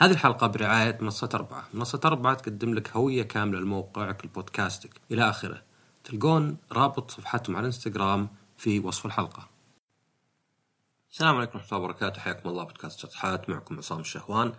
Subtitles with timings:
[0.00, 1.68] هذه الحلقة برعاية منصة أربعة.
[1.74, 5.62] منصة أربعة تقدم لك هوية كاملة لموقعك لبودكاستك إلى آخره.
[6.04, 9.48] تلقون رابط صفحتهم على الانستغرام في وصف الحلقة.
[11.10, 12.20] السلام عليكم ورحمة الله وبركاته.
[12.20, 14.52] حياكم الله بودكاست شطحات معكم عصام الشهوان.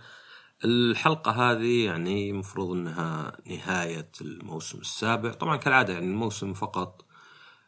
[0.65, 5.31] الحلقة هذه يعني مفروض إنها نهاية الموسم السابع.
[5.31, 7.05] طبعا كالعادة يعني الموسم فقط.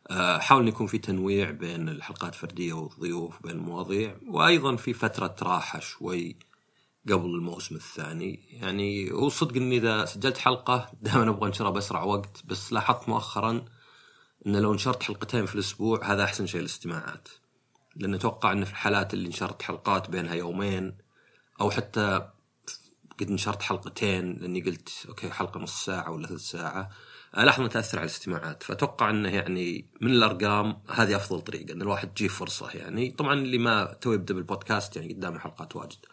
[0.09, 5.79] آه، حاول يكون في تنويع بين الحلقات الفردية والضيوف بين المواضيع وأيضا في فترة راحة
[5.79, 6.50] شوي.
[7.09, 8.39] قبل الموسم الثاني.
[8.51, 13.65] يعني هو صدق إني إذا سجلت حلقة دائما أبغى أنشرها بأسرع وقت بس لاحظت مؤخرا
[14.47, 17.27] إن لو نشرت حلقتين في الأسبوع هذا أحسن شيء للاستماعات.
[17.95, 20.97] لأن أتوقع إن في الحالات اللي نشرت حلقات بينها يومين
[21.61, 22.29] أو حتى
[23.19, 26.89] قد نشرت حلقتين لأني قلت okay حلقة نص ساعة ولا ثلث ساعة
[27.37, 28.63] الاحظ إنها تأثر على الاستماعات.
[28.63, 33.11] فأتوقع إنه يعني من الأرقام هذه أفضل طريقة إن الواحد تجيه فرصة يعني.
[33.11, 36.05] طبعا اللي ما تو يبدا بالبودكاست يعني قدامه حلقات واجد.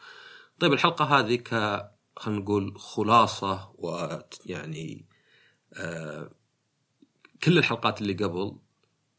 [0.61, 1.49] طيب الحلقة هذه ك
[2.17, 5.07] خلينا نقول خلاصة ويعني
[5.75, 6.31] آه
[7.45, 8.59] كل الحلقات اللي قبل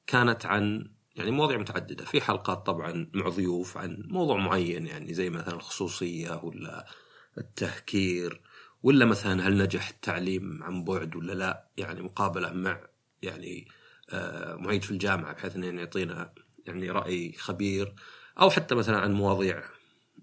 [0.07, 2.05] كانت عن يعني مواضيع متعددة.
[2.05, 6.85] في حلقات طبعا مع ضيوف عن موضوع معين يعني زي مثلا الخصوصية ولا
[7.37, 8.41] التهكير
[8.83, 11.69] ولا مثلا هل نجح التعليم عن بعد ولا لا.
[11.77, 12.87] يعني مقابلة مع
[13.21, 13.67] يعني
[14.09, 16.33] آه، معيد في الجامعة بحيث إنه يعطينا
[16.65, 17.95] يعني رأي خبير
[18.39, 19.63] أو حتى مثلا عن مواضيع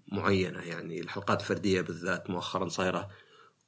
[0.07, 3.09] معينة يعني الحلقات الفردية بالذات مؤخرا صايرة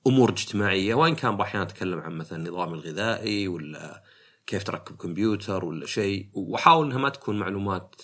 [0.07, 4.03] أمور اجتماعية وإن كان أحيانا أتكلم عن مثلا النظام الغذائي ولا
[4.47, 8.01] كيف تركب كمبيوتر ولا شيء وأحاول إنها ما تكون معلومات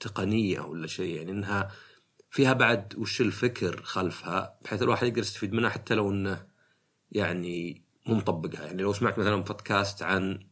[0.00, 1.70] تقنية ولا شيء يعني إنها
[2.30, 6.46] فيها بعد وش الفكر خلفها بحيث الواحد يقدر يستفيد منها حتى لو إنه
[7.12, 8.66] يعني مو مطبقها.
[8.66, 10.46] يعني لو سمعت مثلا بودكاست عن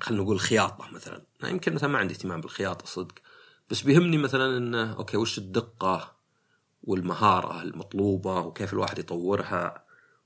[0.00, 3.14] خلينا نقول خياطة مثلا يمكن مثلا ما عندي اهتمام بالخياطة صدق.
[3.70, 6.16] بس بيهمني مثلا إنه أوكي وش الدقة
[6.82, 9.84] والمهارة المطلوبة وكيف الواحد يطورها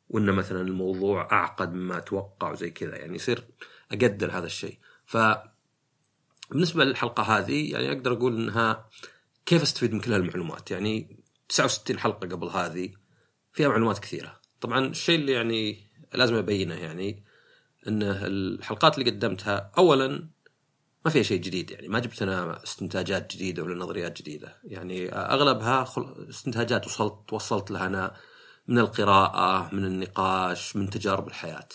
[0.09, 3.45] وإنه مثلا الموضوع أعقد مما أتوقع وزي كذا يعني يصير
[3.93, 4.79] أقدر هذا الشيء.
[5.07, 5.17] ف
[6.51, 8.89] بالنسبة للحلقة هذه يعني أقدر أقول إنها
[9.47, 11.17] كيف أستفيد من كل هالمعلومات؟ يعني
[11.49, 12.93] 69 حلقة قبل هذه
[13.53, 14.41] فيها معلومات كثيرة.
[14.61, 17.25] طبعا الشيء اللي يعني لازم أبينه يعني
[17.89, 20.29] إن الحلقات اللي قدمتها اولا
[21.05, 24.57] ما فيها شيء جديد يعني ما جبت أنا استنتاجات جديدة ولا نظريات جديدة.
[24.65, 25.89] يعني أغلبها
[26.29, 28.17] استنتاجات وصلت وصلت لها أنا
[28.69, 31.69] من القراءة من النقاش من تجارب الحياة.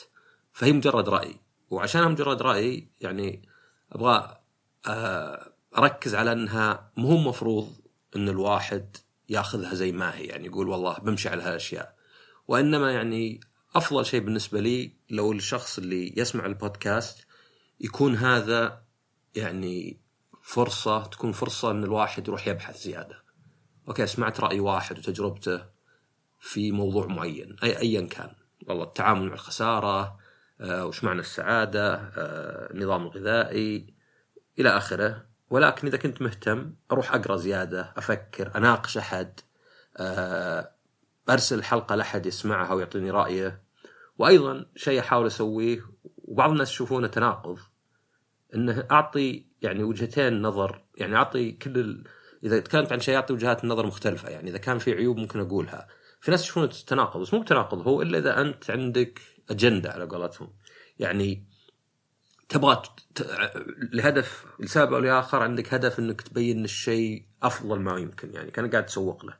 [0.54, 1.40] فهي مجرد رأي.
[1.70, 3.50] وعشانها مجرد رأي يعني
[3.92, 4.38] أبغى
[4.88, 7.76] آه، أركز على أنها مو مفروض
[8.16, 8.98] إن الواحد
[9.30, 10.26] ياخذها زي ما هي.
[10.26, 11.96] يعني يقول والله بمشي على هالأشياء.
[12.48, 13.40] وإنما يعني
[13.76, 17.26] أفضل شيء بالنسبة لي لو الشخص اللي يسمع البودكاست
[17.80, 18.85] يكون هذا
[19.36, 20.00] يعني
[20.42, 23.24] فرصة تكون فرصة إن الواحد يروح يبحث زيادة.
[23.88, 25.66] أوكي سمعت رأي واحد وتجربته
[26.40, 28.36] في موضوع معين أي ايا كان.
[28.68, 30.18] والله التعامل مع الخسارة
[30.62, 33.94] آه، وش معنى السعادة آه، النظام الغذائي
[34.60, 35.26] إلى آخره.
[35.50, 39.40] ولكن إذا كنت مهتم أروح أقرأ زيادة أفكر أناقش أحد
[39.98, 40.72] آه،
[41.30, 43.64] أرسل حلقة لأحد يسمعها ويعطيني رأيه.
[44.18, 45.80] وأيضا شيء أحاول أسويه
[46.18, 47.60] وبعض الناس يشوفونه تناقض.
[48.56, 52.04] إنه أعطي يعني وجهتين نظر يعني أعطي كل ال...
[52.44, 55.88] إذا تكلمت عن شيء أعطي وجهات نظر مختلفة يعني إذا كان في عيوب ممكن أقولها.
[56.22, 60.54] في ناس يشوفونه تناقض بس مو تناقض هو إلا إذا أنت عندك أجندة على قولتهم.
[61.00, 61.48] يعني
[62.50, 62.82] تبغى
[63.94, 68.86] لهدف لسبب أو لآخر عندك هدف إنك تبين الشيء أفضل ما يمكن يعني كان قاعد
[68.86, 69.38] تسوق له.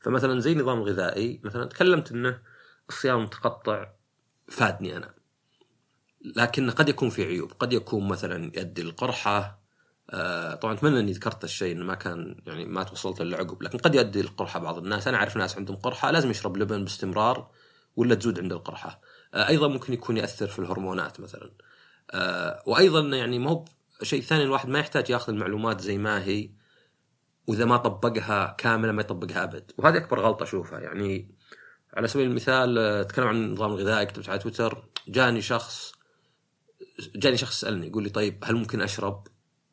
[0.00, 2.38] فمثلا زي النظام الغذائي مثلا تكلمت إنه
[2.88, 3.92] الصيام المتقطع
[4.48, 5.21] فادني أنا.
[6.36, 7.52] لكن قد يكون في عيوب.
[7.52, 9.62] قد يكون مثلا يؤدي للقرحة.
[10.10, 13.94] آه طبعا أتمنى إني ذكرت الشيء إنه ما كان يعني ما توصلت للعقب لكن قد
[13.94, 15.08] يؤدي للقرحة بعض الناس.
[15.08, 17.50] أنا أعرف ناس عندهم قرحة لازم يشرب لبن باستمرار
[17.96, 19.00] ولا تزود عند القرحة.
[19.34, 21.50] آه أيضا ممكن يكون يأثر في الهرمونات مثلا.
[22.10, 23.64] آه وأيضا يعني مو
[24.02, 26.50] شيء ثاني الواحد ما يحتاج يأخذ المعلومات زي ما هي
[27.46, 29.72] وإذا ما طبقها كامله ما يطبقها أبد.
[29.78, 30.80] وهذه أكبر غلطة أشوفها.
[30.80, 31.34] يعني
[31.94, 35.92] على سبيل المثال تكلم عن النظام الغذائي كتبت على تويتر جاني شخص
[37.14, 39.26] جاني شخص سالني يقول لي طيب هل ممكن أشرب؟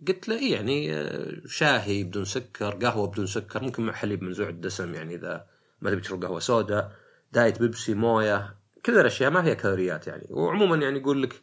[0.07, 4.49] قلت له إيه يعني آه، شاهي بدون سكر قهوة بدون سكر ممكن مع حليب منزوع
[4.49, 5.45] الدسم يعني إذا
[5.81, 6.91] ما تبي تشرب قهوة سوداء
[7.31, 8.55] دايت بيبسي موية
[8.85, 10.27] كل الأشياء ما هي كالوريات يعني.
[10.29, 11.41] وعموما يعني يقول لك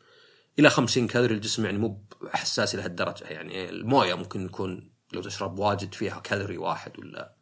[0.59, 3.71] إلى 50 كالوري الجسم يعني مو حساس لهالدرجه يعني.
[3.71, 7.35] الموية ممكن يكون لو تشرب واجد فيها كالوري واحد ولا.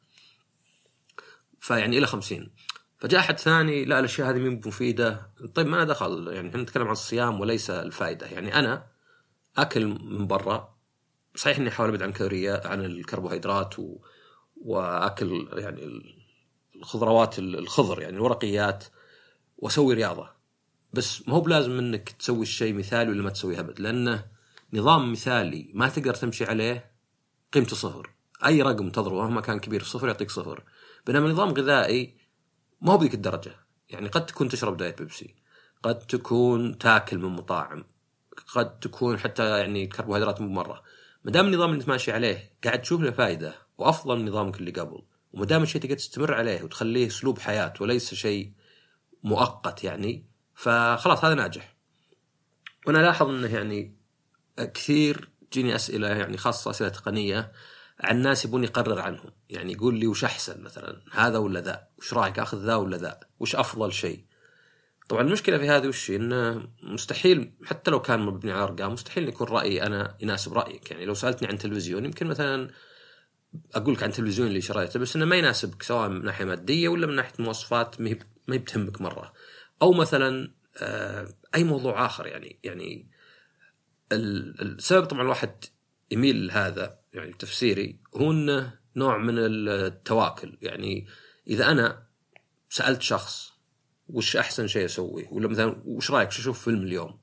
[1.61, 2.51] فيعني إلى 50
[3.05, 5.31] فجاء أحد ثاني لا الأشياء هذه مين مفيدة.
[5.55, 8.27] طيب ما دخل يعني إحنا نتكلم عن الصيام وليس الفائدة.
[8.27, 8.87] يعني أنا
[9.57, 10.75] أكل من برا
[11.37, 13.99] صحيح إني أحاول أبعد عن الكالوريات عن الكربوهيدرات و...
[14.57, 16.03] وأكل يعني
[16.77, 18.85] الخضروات الخضر يعني الورقيات
[19.57, 20.31] وأسوي رياضة.
[20.93, 24.25] بس ما هو بلازم إنك تسوي الشيء مثالي ولا ما تسويه أبد لأنه
[24.73, 26.93] نظام مثالي ما تقدر تمشي عليه
[27.53, 28.11] قيمته صفر.
[28.47, 30.63] أي رقم تضربه مهما كان كبير صفر يعطيك صفر.
[31.07, 32.24] بينما نظام غذائي
[32.85, 33.65] ما هو بذيك الدرجة.
[33.91, 35.35] يعني قد تكون تشرب دايت بيبسي
[35.83, 37.85] قد تكون تاكل من مطاعم
[38.55, 40.83] قد تكون حتى يعني كربوهيدرات مو مره
[41.25, 44.71] ما دام النظام اللي انت ماشي عليه قاعد تشوف له فائده وأفضل من نظامك اللي
[44.71, 45.03] قبل
[45.33, 48.53] وما دام الشيء تقدر تستمر عليه وتخليه أسلوب حياة وليس شيء
[49.23, 51.77] مؤقت يعني فخلاص هذا ناجح.
[52.87, 53.97] وأنا الاحظ إنه يعني
[54.75, 57.53] كثير تجيني أسئلة يعني خاصة أسئلة تقنية
[58.01, 59.31] عن ناس يبون يقرر عنهم.
[59.51, 63.21] يعني يقول لي وش أحسن مثلا؟ هذا ولا ذا؟ وش رأيك؟ أخذ ذا ولا ذا؟
[63.41, 64.25] وش أفضل شيء؟
[65.09, 69.49] طبعا المشكلة في هذه وش؟ إنه مستحيل حتى لو كان مبني على أرقام مستحيل يكون
[69.49, 70.91] رأيي أنا يناسب رأيك.
[70.91, 72.71] يعني لو سألتني عن تلفزيون يمكن مثلا
[73.75, 77.07] أقول لك عن التلفزيون اللي شريته بس إنه ما يناسبك سواء من ناحية مادية ولا
[77.07, 78.17] من ناحية مواصفات ما
[78.49, 79.33] بتهمك مرة.
[79.83, 83.09] أو مثلا آه، أي موضوع آخر يعني يعني
[84.13, 85.65] السبب طبعا الواحد
[86.11, 86.99] يميل لهذا.
[87.15, 90.59] يعني تفسيري هو إنه نوع من التواكل.
[90.63, 91.07] يعني
[91.47, 92.07] إذا أنا
[92.69, 93.53] سألت شخص
[94.09, 97.21] وش أحسن شيء أسويه ولا مثلا وش رأيك شو أشوف فيلم اليوم؟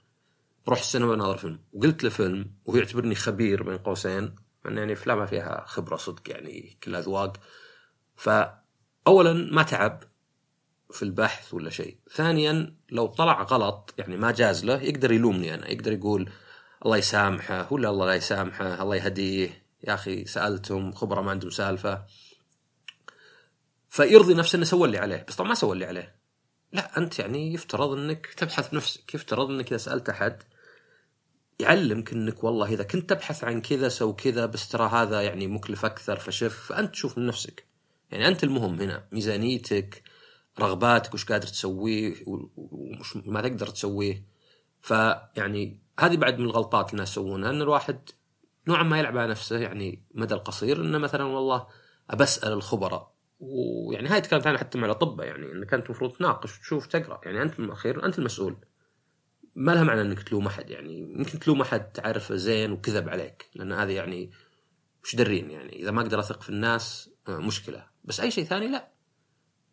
[0.65, 1.59] بروح السينما ناظر فيلم.
[1.73, 4.35] وقلت له فيلم وهو يعتبرني خبير بين قوسين
[4.65, 7.37] مع يعني افلام فيها خبرة صدق يعني كل أذواق.
[8.15, 10.03] فاولا ما تعب
[10.91, 11.97] في البحث ولا شيء.
[12.11, 16.29] ثانيا لو طلع غلط يعني ما جاز له يقدر يلومني أنا يقدر يقول
[16.85, 19.60] الله يسامحه ولا الله لا يسامحه الله يهديه.
[19.83, 22.05] يا أخي سألتهم خبرة ما عندهم سالفة.
[23.89, 26.15] فيرضي نفسه إنه سوى اللي عليه بس طبعا ما سوى اللي عليه.
[26.73, 30.43] لا أنت يعني يفترض إنك تبحث بنفسك يفترض إنك إذا سألت أحد
[31.59, 35.85] يعلمك إنك والله إذا كنت تبحث عن كذا سو كذا بس ترى هذا يعني مكلف
[35.85, 37.65] أكثر فشف فأنت تشوف من نفسك.
[38.11, 40.03] يعني أنت المهم هنا ميزانيتك
[40.59, 44.25] رغباتك وش قادر تسويه وش ما تقدر تسويه.
[44.81, 48.09] فيعني هذه بعد من الغلطات اللي الناس يسوونها إن الواحد
[48.67, 51.67] نوعا ما يلعب على نفسه يعني مدى القصير إنه مثلا والله
[52.09, 53.11] ابسال الخبراء.
[53.39, 57.21] ويعني هاي تكلمت عنها حتى مع الأطباء يعني انك انت المفروض تناقش وتشوف تقرأ.
[57.25, 58.57] يعني أنت الأخير أنت المسؤول.
[59.55, 63.71] ما لها معنى إنك تلوم أحد يعني يمكن تلوم أحد تعرفه زين وكذب عليك لأن
[63.71, 64.31] هذه يعني
[65.03, 67.85] وش درين يعني إذا ما أقدر أثق في الناس آه، مشكلة.
[68.03, 68.91] بس أي شيء ثاني لا.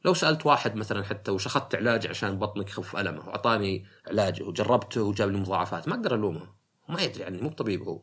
[0.04, 5.02] لو سألت واحد مثلا حتى وش اخذت علاج عشان بطنك يخف ألمه وأعطاني علاجه وجربته
[5.02, 6.54] وجاب لي مضاعفات ما أقدر ألومه.
[6.88, 8.02] ما يدري يعني مو طبيب هو.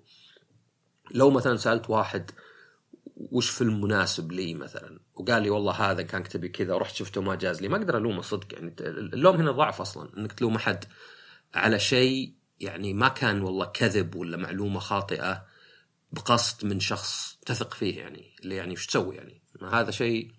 [1.11, 2.31] لو مثلا سألت واحد
[3.15, 7.35] وش فيلم مناسب لي مثلا وقال لي والله هذا كان كتبي كذا ورحت شفته ما
[7.35, 10.85] جاز لي ما أقدر ألومه صدق يعني اللوم هنا ضعف أصلا إنك تلوم أحد
[11.53, 15.45] على شيء يعني ما كان والله كذب ولا معلومة خاطئة
[16.11, 19.41] بقصد من شخص تثق فيه يعني اللي يعني وش تسوي يعني؟
[19.71, 20.31] هذا شيء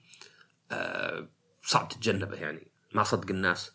[0.71, 1.29] آه
[1.63, 3.73] صعب تتجنبه يعني ما صدق الناس.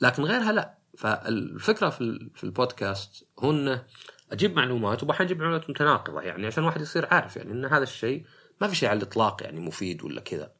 [0.00, 0.78] لكن غيرها لا.
[0.98, 3.86] فالفكرة في في البودكاست هو انه
[4.32, 8.24] أجيب معلومات وبحين أجيب معلومات متناقضة يعني عشان الواحد يصير عارف يعني إن هذا الشيء
[8.60, 10.52] ما في شيء على الإطلاق يعني مفيد ولا كذا.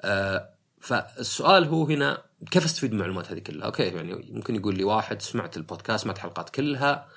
[0.00, 4.84] آه فالسؤال هو هنا كيف أستفيد من المعلومات هذه كلها؟ أوكي يعني ممكن يقول لي
[4.84, 7.08] واحد سمعت البودكاست سمعت الحلقات كلها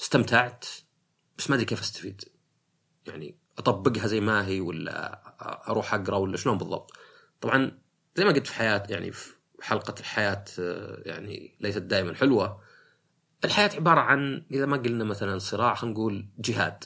[0.00, 0.64] استمتعت
[1.38, 2.24] بس ما أدري كيف أستفيد.
[3.06, 5.22] يعني أطبقها زي ما هي ولا
[5.68, 6.92] أروح أقرأ ولا شلون بالضبط؟
[7.40, 7.78] طبعا
[8.16, 12.60] زي ما قلت في حياة يعني في حلقة الحياة آه، يعني ليست دائما حلوة
[13.44, 16.84] الحياة عبارة عن إذا ما قلنا مثلا صراع خلينا نقول جهاد.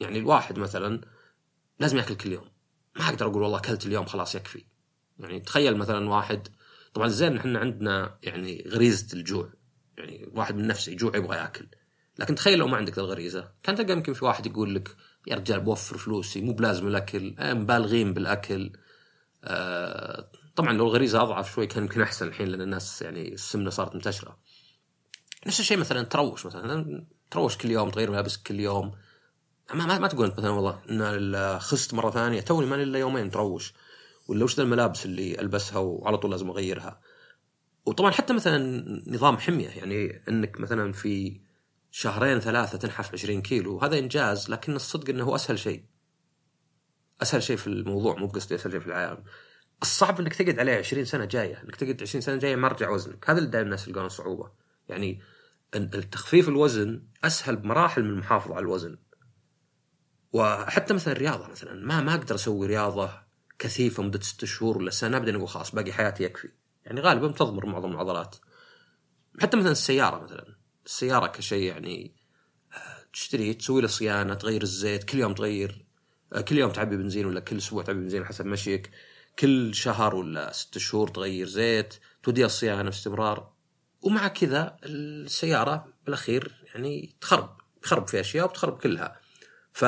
[0.00, 1.00] يعني الواحد مثلا
[1.80, 2.48] لازم يأكل كل يوم.
[2.96, 4.64] ما أقدر أقول والله أكلت اليوم خلاص يكفي.
[5.18, 6.48] يعني تخيل مثلا واحد
[6.94, 9.52] طبعا زين إحنا عندنا يعني غريزة الجوع.
[9.98, 11.66] يعني واحد من نفسه يجوع يبغى يأكل.
[12.18, 13.50] لكن تخيل لو ما عندك الغريزة.
[13.62, 14.96] كان تلقى يمكن في واحد يقول لك
[15.26, 18.72] يا رجال بوفر فلوسي مو بلازم الأكل مبالغين بالأكل.
[19.44, 23.94] آه طبعا لو الغريزة أضعف شوي كان يمكن أحسن الحين لأن الناس يعني السمنة صارت
[23.94, 24.38] منتشرة.
[25.46, 27.04] نفس الشيء مثلا تروش مثلا.
[27.30, 28.92] تروش كل يوم تغير ملابسك كل يوم.
[29.74, 33.30] ما, ما, ما تقول انت مثلا والله إن خست مرة ثانية توني ما إلا يومين
[33.30, 33.74] تروش.
[34.28, 37.00] ولا وش الملابس اللي ألبسها وعلى طول لازم أغيرها؟
[37.86, 41.40] وطبعا حتى مثلا نظام حمية يعني إنك مثلا في
[41.90, 45.84] شهرين ثلاثة تنحف 20 كيلو هذا إنجاز لكن الصدق إنه هو أسهل شيء.
[47.22, 49.24] أسهل شيء في الموضوع مو بقصدي أسهل شيء في العالم.
[49.82, 53.30] الصعب إنك تقعد عليه 20 سنة جاية إنك تقعد 20 سنة جاية ما رجع وزنك.
[53.30, 54.50] هذا اللي دائما الناس يلقون صعوبة.
[54.88, 55.20] يعني
[55.74, 58.98] التخفيف الوزن أسهل بمراحل من المحافظة على الوزن.
[60.32, 63.10] وحتى مثلا الرياضه مثلا ما ما أقدر أسوي رياضة
[63.58, 66.48] كثيفة مدة ست شهور ولا سنة بعدين أقول خلاص باقي حياتي يكفي.
[66.84, 68.36] يعني غالبا تضمر معظم العضلات.
[69.40, 72.16] حتى مثلا السيارة مثلا السيارة كشيء يعني
[72.72, 75.86] آه، تشتري تسوي له صيانة تغير الزيت كل يوم تغير
[76.32, 78.90] آه، كل يوم تعبي بنزين ولا كل أسبوع تعبي بنزين حسب مشيك.
[79.38, 83.57] كل شهر ولا ست شهور تغير زيت توديها الصيانة باستمرار.
[84.02, 89.20] ومع كذا السيارة بالأخير يعني تخرب تخرب في أشياء وبتخرب كلها.
[89.72, 89.84] ف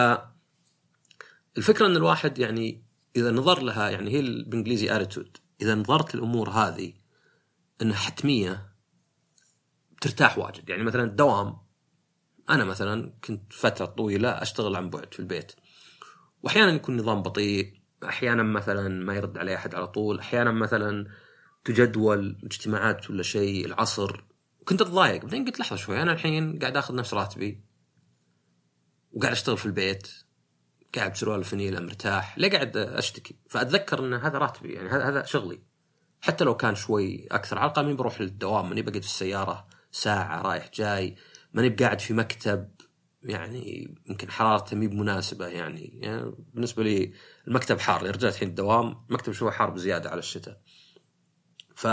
[1.57, 2.85] الفكرة إن الواحد يعني
[3.17, 6.93] إذا نظر لها يعني هي بالإنجليزي اتيتود إذا نظرت الأمور هذه
[7.83, 8.71] انها حتمية
[10.01, 10.69] ترتاح واجد.
[10.69, 11.57] يعني مثلا الدوام
[12.51, 15.53] أنا مثلا كنت فترة طويلة أشتغل عن بعد في البيت.
[16.43, 21.07] واحيانا يكون نظام بطيء أحيانا مثلا ما يرد علي أحد على طول أحيانا مثلا
[21.65, 24.25] تجدول اجتماعات ولا شيء العصر.
[24.65, 25.23] كنت أتضايق.
[25.23, 27.65] بعدين قلت لحظة شوي أنا الحين قاعد آخذ نفس راتبي.
[29.13, 30.09] وقاعد أشتغل في البيت.
[30.95, 32.39] قاعد بسروال الفنيل مرتاح.
[32.39, 35.63] ليه قاعد أشتكي؟ فأتذكر إن هذا راتبي يعني هذا شغلي.
[36.21, 37.59] حتى لو كان شوي أكثر.
[37.59, 41.17] على الأقل ماني بروح للدوام ماني بقعد في السيارة ساعة رايح جاي.
[41.53, 42.71] ماني بقاعد في مكتب.
[43.23, 47.13] يعني يمكن حرارته مي بمناسبة يعني, يعني بالنسبة لي
[47.49, 48.03] المكتب حار.
[48.03, 50.61] رجعت الحين الدوام مكتب شوي حار بزيادة على الشتاء.
[51.81, 51.85] ف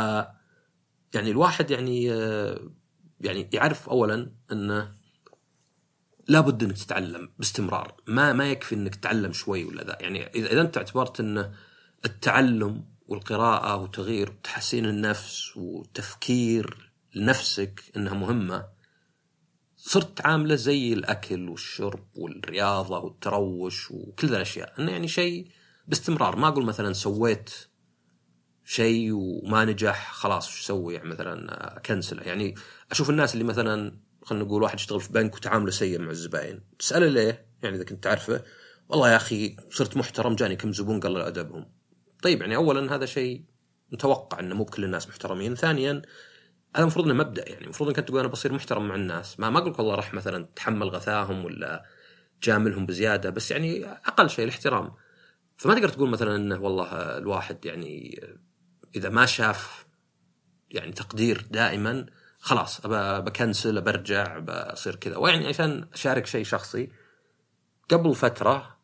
[1.13, 2.05] يعني الواحد يعني
[3.21, 4.93] يعني يعرف اولا إنه
[6.27, 7.95] لابد إنك تتعلم باستمرار.
[8.07, 9.97] ما ما يكفي إنك تتعلم شوي ولا ذا.
[9.99, 11.51] يعني إذا إذا أنت اعتبرت ان
[12.05, 18.67] التعلم والقراءة وتغيير تحسين النفس والتفكير لنفسك إنها مهمة
[19.77, 24.73] صرت عاملة زي الأكل والشرب والرياضة والتروش وكل الأشياء.
[24.79, 25.47] إنه يعني شيء
[25.87, 26.35] باستمرار.
[26.35, 27.66] ما أقول مثلا سويت
[28.69, 32.55] شيء وما نجح خلاص وش أسوي يعني مثلا اكنسله يعني
[32.91, 36.61] أشوف الناس اللي مثلا خلينا نقول واحد يشتغل في بنك وتعامله سيء مع الزباين.
[36.79, 38.43] تساله ليه؟ يعني إذا كنت تعرفه
[38.89, 41.71] والله يا أخي صرت محترم جاني كم زبون قلل أدبهم.
[42.23, 43.45] طيب يعني اولا هذا شيء
[43.91, 45.55] متوقع إنه مو بكل الناس محترمين.
[45.55, 46.01] ثانيا
[46.75, 47.49] هذا المفروض إنه مبدأ.
[47.49, 49.39] يعني المفروض إنك تقول أنا بصير محترم مع الناس.
[49.39, 51.85] ما ما أقول والله راح مثلا تحمل غثاهم ولا
[52.43, 54.91] جاملهم بزيادة بس يعني أقل شيء الاحترام.
[55.57, 58.21] فما تقدر تقول مثلا إنه والله الواحد يعني
[58.95, 59.85] إذا ما شاف
[60.71, 62.05] يعني تقدير دائما
[62.39, 65.17] خلاص بكنسل برجع بصير كذا.
[65.17, 66.91] ويعني عشان أشارك شيء شخصي
[67.89, 68.77] قبل فترة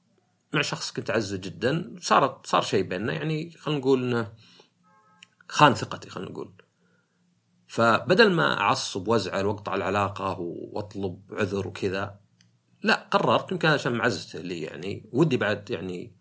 [0.54, 3.14] مع شخص كنت أعزه جدا صارت صار شيء بيننا.
[3.14, 4.34] يعني خلينا نقول إنه
[5.50, 6.54] خان ثقتي خلينا نقول.
[7.68, 12.20] فبدل ما أعصب وأزعل وأقطع العلاقة وأطلب عذر وكذا
[12.84, 16.16] لا قررت يمكن عشان معزته لي يعني ودي بعد يعني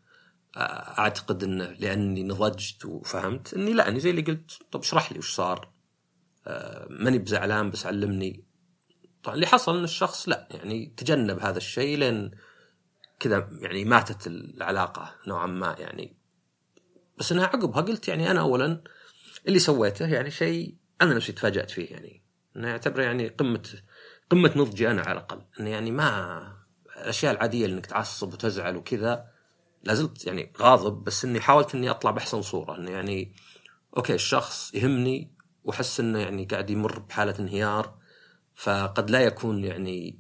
[0.57, 5.35] أعتقد انه لأني نضجت وفهمت إني لا إني زي اللي قلت طب اشرح لي وش
[5.35, 5.73] صار.
[6.47, 8.45] آه، ماني بزعلان بس علمني.
[9.23, 12.31] طبعا اللي حصل إن الشخص لا يعني تجنب هذا الشيء لين
[13.21, 16.17] كذا يعني ماتت العلاقة نوعا ما يعني.
[17.19, 18.83] بس انها عقبها قلت يعني أنا اولا
[19.49, 22.23] اللي سويته يعني شيء أنا نفسي تفاجأت فيه يعني.
[22.57, 23.63] انه أعتبره يعني قمة
[24.31, 25.43] قمة نضجي أنا على الأقل.
[25.61, 26.63] انه يعني ما
[26.97, 29.32] الأشياء العادية اللي إنك تعصب وتزعل وكذا
[29.85, 33.35] لازلت يعني غاضب بس إني حاولت إني أطلع بأحسن صورة إنه يعني
[33.97, 35.35] أوكي الشخص يهمني
[35.65, 37.99] وأحس إنه يعني قاعد يمر بحالة انهيار
[38.55, 40.19] فقد لا يكون يعني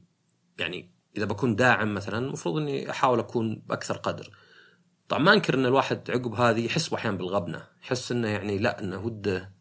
[0.58, 4.30] يعني إذا بكون داعم مثلا المفروض إني أحاول أكون بأكثر قدر.
[5.08, 9.06] طبعا ما أنكر إن الواحد عقب هذه يحس أحيانا بالغبنة، يحس إنه يعني لا إنه
[9.06, 9.52] وده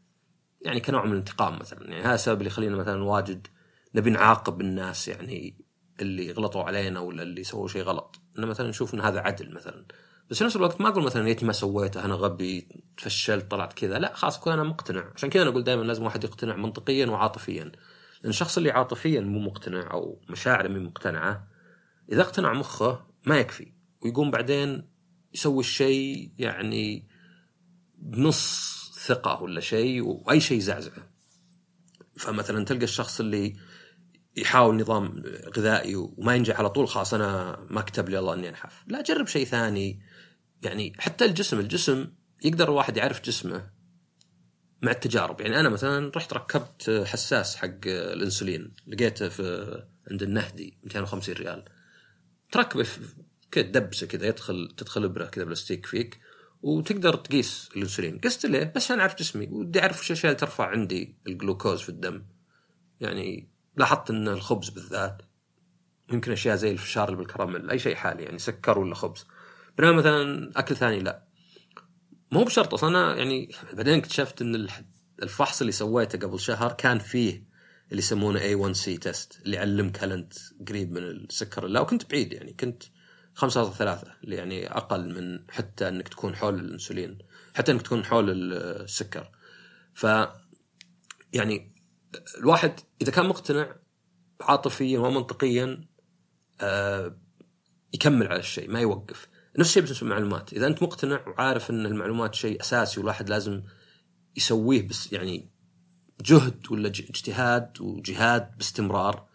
[0.62, 3.48] يعني كنوع من الانتقام مثلا، يعني هذا السبب اللي يخلينا مثلا واجد
[3.96, 5.66] نبي نعاقب الناس يعني
[6.00, 9.86] اللي غلطوا علينا ولا اللي سووا شيء غلط، إنه مثلا نشوف ان هذا عدل مثلا.
[10.30, 14.00] بس في نفس الوقت ما أقول مثلا يا ما سويته أنا غبي فشلت طلعت كذا.
[14.00, 15.12] لا خلاص أكون أنا مقتنع.
[15.16, 17.64] عشان كذا أنا أقول دائما لازم واحد يقتنع منطقيا وعاطفيا.
[18.22, 21.48] لأن الشخص اللي عاطفيا مو مقتنع أو مشاعره مو مقتنعة
[22.12, 23.72] إذا اقتنع مخه ما يكفي.
[24.02, 24.88] ويقوم بعدين
[25.34, 27.08] يسوي الشيء يعني
[27.98, 28.72] بنص
[29.06, 31.12] ثقة ولا شيء وأي شيء يزعزعه.
[32.18, 33.56] فمثلا تلقى الشخص اللي
[34.38, 35.24] يحاول نظام
[35.58, 38.84] غذائي وما ينجح على طول خلاص أنا ما كتب لي الله إني أنحف.
[38.88, 40.02] لا جرب شيء ثاني.
[40.62, 42.08] يعني حتى الجسم الجسم
[42.44, 43.70] يقدر الواحد يعرف جسمه
[44.82, 45.42] مع التجارب.
[45.42, 51.66] يعني أنا مثلا رحت ركبت حساس حق الإنسولين لقيته في عند النهدي 250 ريال.
[52.52, 52.88] تركبه
[53.52, 56.20] كذا دبسه كذا يدخل تدخل إبرة كذا بلاستيك فيك
[56.62, 58.20] وتقدر تقيس الإنسولين.
[58.20, 61.90] قست ليه بس عشان أعرف جسمي ودي أعرف وش الأشياء اللي ترفع عندي الجلوكوز في
[61.90, 62.24] الدم.
[63.00, 65.22] يعني لاحظت إن الخبز بالذات
[66.14, 69.26] يمكن أشياء زي الفشار اللي بالكراميل أي شيء حالي يعني سكر ولا خبز.
[69.78, 71.24] بينما مثلا أكل ثاني لا.
[72.32, 74.68] مو بشرط أصلا أنا يعني بعدين اكتشفت إن
[75.24, 77.44] الفحص اللي سويته قبل شهر كان فيه
[77.90, 80.34] اللي يسمونه A1C test اللي يعلمك هل انت
[80.70, 82.84] قريب من السكر لا وكنت بعيد يعني كنت
[83.36, 83.48] 5.3
[84.24, 87.18] اللي يعني أقل من حتى إنك تكون حول الإنسولين
[87.56, 89.32] حتى إنك تكون حول السكر.
[89.94, 90.08] ف
[91.34, 91.71] يعني
[92.38, 93.76] الواحد إذا كان مقتنع
[94.42, 95.86] عاطفيا ومنطقيا
[96.62, 97.18] آه
[97.94, 99.28] يكمل على الشيء ما يوقف.
[99.58, 103.64] نفس الشيء بالنسبة للمعلومات إذا أنت مقتنع وعارف إن المعلومات شيء أساسي والواحد لازم
[104.36, 105.50] يسويه بس يعني
[106.22, 109.28] جهد ولا اجتهاد وجهاد باستمرار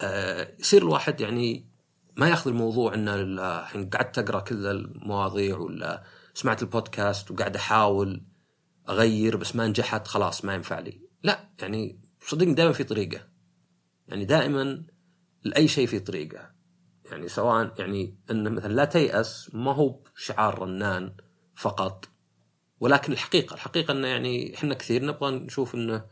[0.00, 1.68] آه يصير الواحد يعني
[2.16, 8.22] ما ياخذ الموضوع إنه الحين قعدت أقرأ كل المواضيع ولا سمعت البودكاست وقاعد أحاول
[8.88, 11.00] أغير بس ما نجحت خلاص ما ينفع لي.
[11.22, 13.28] لا يعني صدقني دائما في طريقة.
[14.08, 14.84] يعني دائما
[15.44, 16.50] لأي شيء في طريقة.
[17.10, 21.14] يعني سواء يعني ان مثلا لا تيأس ما هو شعار رنان
[21.56, 22.08] فقط.
[22.80, 26.04] ولكن الحقيقة الحقيقة إنه يعني إحنا كثير نبغى نشوف إنه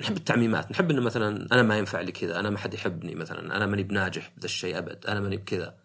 [0.00, 0.70] نحب التعميمات.
[0.70, 3.82] نحب إنه مثلا أنا ما ينفع لي كذا أنا ما حد يحبني مثلا أنا ماني
[3.82, 5.78] بناجح بذا الشيء أبد أنا ماني بكذا.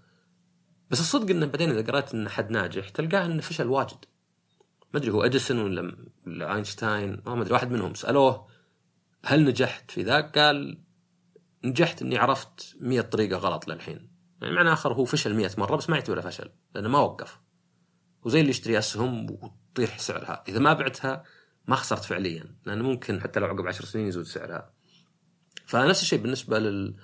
[0.91, 4.05] بس الصدق إنه بعدين إذا قرأت ان حد ناجح تلقاه إنه فشل واجد.
[4.93, 8.58] ما أدري هو اديسون ولا أينشتاين ما أدري واحد منهم سألوه
[9.25, 10.81] هل نجحت في ذاك؟ قال
[11.63, 14.11] نجحت إني عرفت 100 طريقة غلط للحين.
[14.41, 17.39] يعني معنى آخر هو فشل 100 مرة بس ما يعتبره فشل لأنه ما وقف.
[18.23, 20.43] وزي اللي يشتري أسهم وتطيح سعرها.
[20.47, 21.23] إذا ما بعتها
[21.67, 24.73] ما خسرت فعليا لأنه ممكن حتى لو عقب 10 سنين يزود سعرها.
[25.65, 26.95] فنفس الشيء بالنسبة لل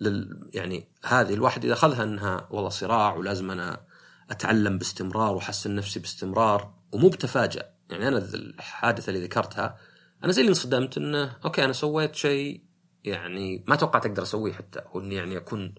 [0.00, 3.86] لل يعني هذه الواحد إذا أخذها إنها والله صراع ولازم أنا
[4.30, 7.72] أتعلم باستمرار وأحسن نفسي باستمرار ومو بتفاجأ.
[7.90, 9.78] يعني أنا الحادثة اللي ذكرتها
[10.24, 12.64] أنا زي اللي انصدمت إنه okay أنا سويت شيء
[13.04, 15.74] يعني ما توقعت أقدر أسويه حتى هو إني يعني أكون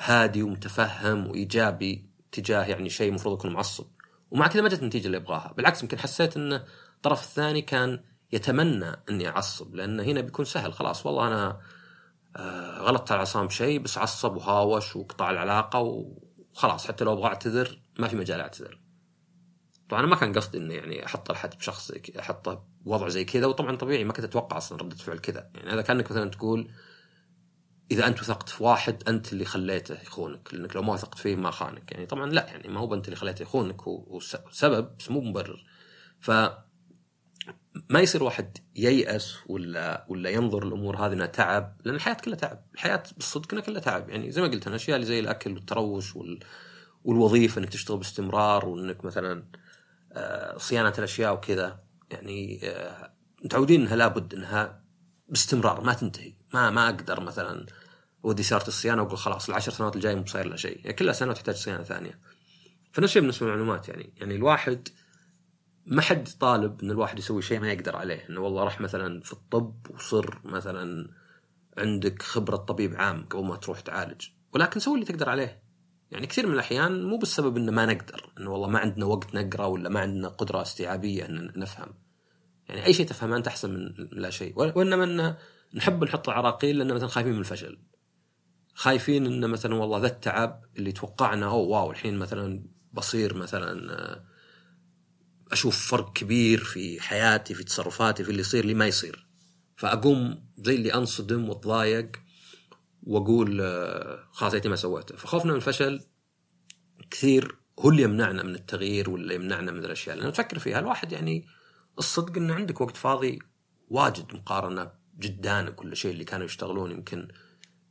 [0.00, 3.86] هادي ومتفهم وإيجابي تجاه يعني شيء المفروض أكون معصب.
[4.30, 5.52] ومع كذا ما جت النتيجة اللي أبغاها.
[5.56, 6.64] بالعكس يمكن حسيت انه
[6.96, 11.60] الطرف الثاني كان يتمنى إني أعصب لأن هنا بيكون سهل خلاص والله أنا
[12.36, 17.80] آه غلطت على عصام شيء بس عصب وهاوش وقطع العلاقة وخلاص حتى لو أبغى أعتذر
[17.98, 18.79] ما في مجال أعتذر.
[19.90, 24.04] طبعا ما كان قصدي انه يعني أحط الحد بشخص أحطه بوضع زي كذا وطبعا طبيعي
[24.04, 25.50] ما كنت أتوقع أصلا ردة فعل كذا.
[25.54, 26.70] يعني هذا كأنك مثلا تقول
[27.90, 31.50] إذا أنت وثقت في واحد أنت اللي خليته يخونك لأنك لو ما وثقت فيه ما
[31.50, 31.92] خانك.
[31.92, 34.20] يعني طبعا لا يعني ما هو انت اللي خليته يخونك هو
[34.50, 35.64] سبب بس مو مبرر.
[36.20, 36.30] ف
[37.90, 42.64] ما يصير واحد ييأس ولا ولا ينظر الأمور هذه إنها تعب لأن الحياة كلها تعب،
[42.74, 44.08] الحياة بالصدق إنها كلها تعب.
[44.10, 46.40] يعني زي ما قلت أنا الاشياء اللي زي الأكل والتروش وال
[47.04, 49.60] والوظيفة إنك تشتغل باستمرار وإنك مثلا آه،
[50.56, 51.80] صيانة الأشياء وكذا.
[52.10, 53.12] يعني آه،
[53.44, 54.84] متعودين إنها لابد إنها
[55.28, 56.32] باستمرار ما تنتهي.
[56.54, 57.66] ما ما أقدر مثلا
[58.22, 60.78] ودي سياره الصيانة وأقول خلاص العشر سنوات الجاية مو بصير لها شيء.
[60.78, 62.20] يعني كلها سنوات تحتاج صيانة ثانية.
[62.92, 64.14] فنفس الشيء بالنسبة للمعلومات يعني.
[64.16, 64.88] يعني الواحد
[65.86, 68.28] ما حد طالب إن الواحد يسوي شيء ما يقدر عليه.
[68.30, 71.10] إنه والله راح مثلا في الطب وصر مثلا
[71.78, 74.28] عندك خبرة طبيب عام قبل ما تروح تعالج.
[74.54, 75.59] ولكن سوي اللي تقدر عليه.
[76.10, 79.66] يعني كثير من الأحيان مو بالسبب إنه ما نقدر إنه والله ما عندنا وقت نقرأ
[79.66, 81.94] ولا ما عندنا قدرة استيعابية إن نفهم.
[82.68, 84.52] يعني أي شيء تفهمه أنت أحسن من لا شيء.
[84.56, 85.34] وإنما إن
[85.74, 87.78] نحب نحط العراقيل لأن مثلا خايفين من الفشل.
[88.74, 94.24] خايفين إن مثلا والله ذا التعب اللي توقعنا أو واو الحين مثلا بصير مثلا آه،
[95.52, 99.26] أشوف فرق كبير في حياتي في تصرفاتي في اللي يصير لي ما يصير.
[99.76, 102.10] فأقوم زي اللي أنصدم وأتضايق
[103.02, 105.16] وأقول آه، خلاص ما سويته.
[105.16, 106.00] فخوفنا من الفشل.
[107.10, 110.16] كثير هو اللي يمنعنا من التغيير ولا يمنعنا من الأشياء.
[110.16, 111.46] لأن تفكر فيها الواحد يعني
[111.98, 113.38] الصدق إنه عندك وقت فاضي
[113.88, 116.90] واجد مقارنة جدانك كل شيء اللي كانوا يشتغلون.
[116.90, 117.28] يمكن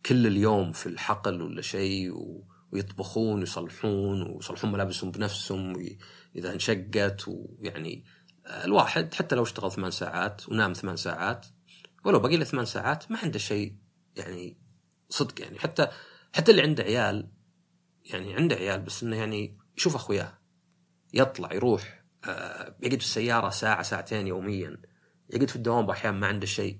[0.05, 2.43] كل اليوم في الحقل ولا شيء و...
[2.71, 8.05] ويطبخون ويصلحون ويصلحون ملابسهم بنفسهم واذا انشقت ويعني
[8.45, 11.45] آه، الواحد حتى لو اشتغل ثمان ساعات ونام ثمان ساعات
[12.05, 13.75] ولو بقي له ثمان ساعات ما عنده شيء
[14.15, 14.57] يعني
[15.09, 15.59] صدق يعني.
[15.59, 15.87] حتى
[16.33, 17.31] حتى اللي عنده عيال
[18.05, 20.39] يعني عنده عيال بس إنه يعني يشوف أخوياه
[21.13, 24.77] يطلع يروح آه يقعد في السيارة ساعة ساعتين يوميا
[25.29, 26.79] يقعد في الدوام أحيانا ما عنده شيء.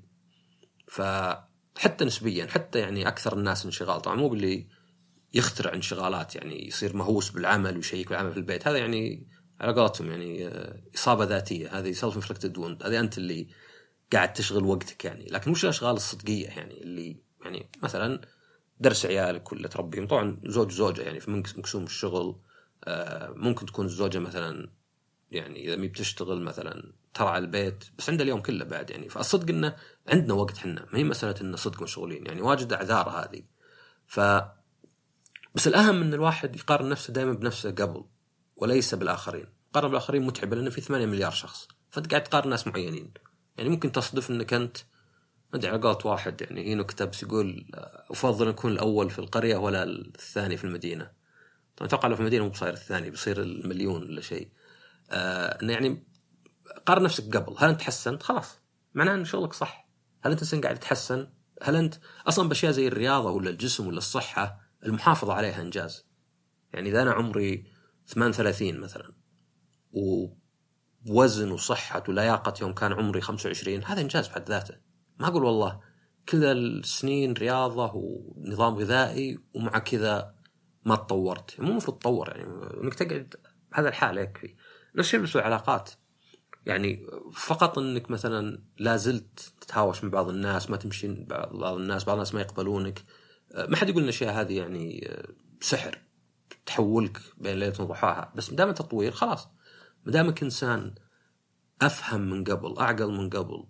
[0.87, 4.01] فحتى نسبيا حتى يعني أكثر الناس انشغال.
[4.01, 4.67] طبعا مو باللي
[5.33, 8.67] يخترع انشغالات يعني يصير مهووس بالعمل ويشيك بالعمل في البيت.
[8.67, 9.27] هذا يعني
[9.59, 11.79] على قولتهم يعني آه، إصابة ذاتية.
[11.79, 13.47] هذه سيلف انفلكتد هذه أنت اللي
[14.13, 15.25] قاعد تشغل وقتك يعني.
[15.25, 18.21] لكن مش الأشغال الصدقية يعني اللي يعني مثلا
[18.79, 20.07] درس عيالك ولا تربيهم.
[20.07, 22.35] طبعا زوج زوجة يعني مقسوم الشغل
[22.83, 24.69] آه، ممكن تكون الزوجة مثلا
[25.31, 29.09] يعني إذا مي بتشتغل مثلا ترعى البيت بس عنده اليوم كله بعد يعني.
[29.09, 29.75] فالصدق إنه
[30.07, 32.25] عندنا وقت حنا ما هي مسألة إنه صدق مشغولين.
[32.25, 33.43] يعني واجد اعذار هذه.
[34.07, 34.19] ف
[35.55, 38.05] بس الأهم إن الواحد يقارن نفسه دائما بنفسه قبل
[38.55, 39.45] وليس بالآخرين.
[39.73, 41.67] قارن بالآخرين متعبة لأنه في 8 مليار شخص.
[41.89, 43.13] فأنت قاعد تقارن ناس معينين.
[43.57, 44.77] يعني ممكن تصدف إنك أنت
[45.53, 47.71] ما ادري على قولة واحد يعني هي نكتة يقول
[48.11, 51.11] أفضل اكون الأول في القرية ولا الثاني في المدينة.
[51.77, 54.49] طبعا أتوقع لو في المدينة مو بصير الثاني بيصير المليون ولا شيء.
[55.09, 56.07] آه يعني
[56.85, 58.59] قارن نفسك قبل، هل أنت تحسنت؟ خلاص
[58.93, 59.89] معناه إن شغلك صح.
[60.21, 61.27] هل أنت قاعد تتحسن؟
[61.61, 61.95] هل أنت
[62.27, 66.05] أصلا بأشياء زي الرياضة ولا الجسم ولا الصحة المحافظة عليها إنجاز.
[66.73, 67.65] يعني إذا أنا عمري
[68.07, 69.13] 38 مثلا
[71.07, 74.88] ووزن وصحة ولياقة يوم كان عمري 25 هذا إنجاز بحد ذاته
[75.19, 75.79] ما أقول والله
[76.29, 80.35] كل السنين رياضة ونظام غذائي ومع كذا
[80.85, 81.59] ما تطورت.
[81.59, 83.35] مو المفروض تطور يعني إنك تقعد
[83.73, 84.55] هذا الحال يكفي
[84.95, 85.83] نفس الشيء بالنسبة
[86.65, 92.03] يعني فقط إنك مثلا لا زلت تتهاوش مع بعض الناس ما تمشي مع بعض الناس
[92.03, 93.03] بعض الناس ما يقبلونك.
[93.55, 95.17] ما حد يقول إن الأشياء هذه يعني
[95.61, 95.97] سحر
[96.65, 98.33] تحولك بين ليلة وضحاها.
[98.35, 99.47] بس دام تطوير خلاص.
[100.05, 100.95] ما دامك إنسان
[101.81, 103.65] أفهم من قبل أعقل من قبل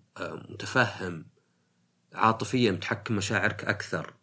[0.49, 1.25] متفهم
[2.13, 4.13] عاطفيا متحكم مشاعرك أكثر.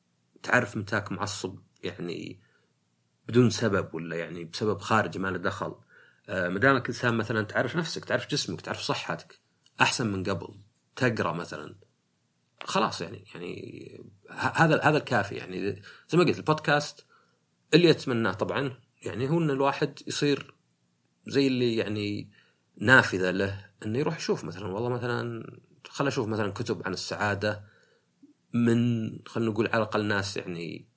[0.42, 2.40] تعرف متاك معصب يعني
[3.28, 5.74] بدون سبب ولا يعني بسبب خارجي ما له دخل.
[6.28, 9.40] آه، ما دامك إنسان مثلا تعرف نفسك تعرف جسمك تعرف صحتك
[9.80, 10.60] أحسن من قبل
[10.96, 11.74] تقرأ مثلا.
[12.64, 15.82] خلاص يعني يعني هذا هذا الكافي يعني.
[16.08, 17.06] زي ما قلت البودكاست
[17.74, 20.54] اللي أتمناه طبعا يعني هو إن الواحد يصير
[21.26, 22.30] زي اللي يعني
[22.76, 25.46] نافذة له إنه يروح يشوف مثلا والله مثلا
[25.88, 27.64] خل أشوف مثلا كتب عن السعادة.
[28.64, 30.88] من خلينا نقول على الأقل ناس يعني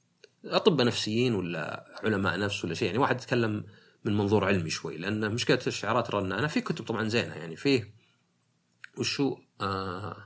[0.45, 2.87] أطباء نفسيين ولا علماء نفس ولا شيء.
[2.87, 3.65] يعني واحد يتكلم
[4.05, 7.93] من منظور علمي شوي لأن مشكلة الشعارات الرنانه في كتب طبعا زينة يعني فيه
[8.97, 10.25] وشو آه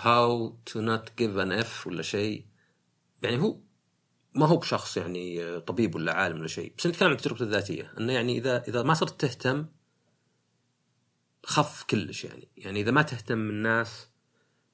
[0.00, 2.46] how to not give an F ولا شيء.
[3.22, 3.60] يعني هو
[4.34, 8.12] ما هو بشخص يعني طبيب ولا عالم ولا شيء بس نتكلم عن تجربته الذاتية إنه
[8.12, 9.66] يعني إذا إذا ما صرت تهتم
[11.44, 12.48] خف كلش يعني.
[12.56, 14.07] يعني إذا ما تهتم الناس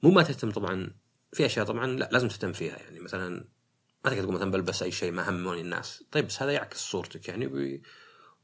[0.05, 0.90] مو ما تهتم طبعا
[1.33, 3.01] في أشياء طبعا لا لازم تهتم فيها يعني.
[3.01, 3.45] مثلا
[4.05, 6.05] ما تقدر تقول مثلا بلبس أي شيء ما هموني الناس.
[6.12, 7.83] طيب بس هذا يعكس صورتك يعني بي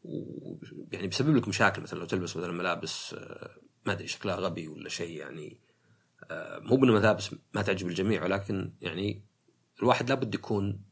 [0.05, 0.57] و
[0.92, 4.88] يعني بيسبب لك مشاكل مثلا لو تلبس مثلا ملابس آه، ما أدري شكلها غبي ولا
[4.88, 5.61] شيء يعني.
[6.31, 9.25] آه، مو بان ملابس ما تعجب الجميع ولكن يعني
[9.81, 10.83] الواحد لابد يكون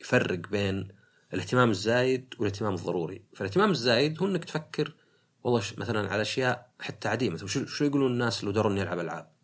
[0.00, 0.88] يفرق بين
[1.34, 3.24] الاهتمام الزايد والاهتمام الضروري.
[3.34, 4.94] فالاهتمام الزايد هو إنك تفكر
[5.44, 7.30] والله مثلا على أشياء حتى عادية.
[7.30, 9.35] مثلا شو يقولون الناس لو دروا اني العب ألعاب؟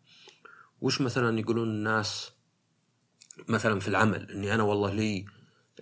[0.83, 2.31] وش مثلا يقولون الناس
[3.47, 5.25] مثلا في العمل؟ إني أنا والله لي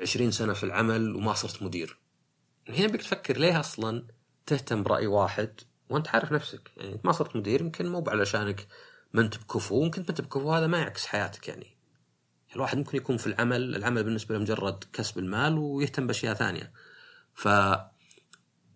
[0.01, 1.97] 20 سنة في العمل وما صرت مدير.
[2.69, 4.07] هنا بك تفكر ليه أصلا
[4.45, 8.67] تهتم برأي واحد وأنت عارف نفسك؟ يعني ما صرت مدير يمكن مو علشانك
[9.13, 11.77] ما انت بكفو ممكن ما انت بكفو هذا ما يعكس حياتك يعني.
[12.55, 16.73] الواحد ممكن يكون في العمل العمل بالنسبة له مجرد كسب المال ويهتم بأشياء ثانية.
[17.33, 17.47] ف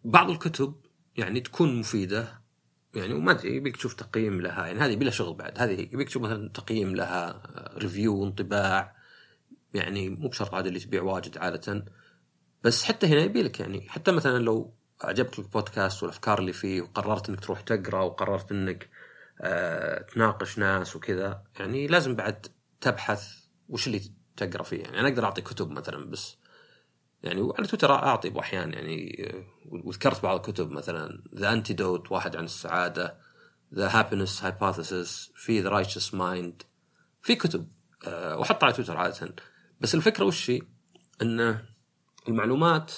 [0.04, 0.76] بعض الكتب
[1.18, 2.45] يعني تكون مفيدة
[2.96, 6.24] يعني وما أدري يبيك تشوف تقييم لها يعني هذه بلا شغل بعد هذه يبيك تشوف
[6.24, 7.42] مثلا تقييم لها
[7.78, 8.96] review انطباع
[9.74, 11.86] يعني مو بشرط عاد اللي تبيع واجد عادة.
[12.64, 17.30] بس حتى هنا يبي لك يعني حتى مثلا لو عجبك البودكاست والأفكار اللي فيه وقررت
[17.30, 18.90] إنك تروح تقرأ وقررت إنك
[19.42, 22.48] آه تناقش ناس وكذا يعني لازم بعد
[22.82, 23.28] تبحث
[23.70, 24.02] وش اللي
[24.38, 24.84] تقرأ فيه.
[24.84, 26.38] يعني أنا أقدر أعطي كتب مثلا بس
[27.26, 29.26] يعني وعلى تويتر أعطي باحيان يعني
[29.66, 33.18] وذكرت بعض الكتب مثلا The Antidote واحد عن السعادة
[33.74, 36.64] The Happiness Hypothesis في The Righteous Mind
[37.22, 37.68] في كتب
[38.08, 39.36] أه وأحطها على تويتر عادة.
[39.82, 40.62] بس الفكرة وش هي؟
[41.22, 41.60] إن
[42.28, 42.92] المعلومات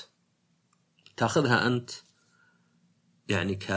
[1.18, 1.92] تأخذها أنت
[3.30, 3.68] يعني ك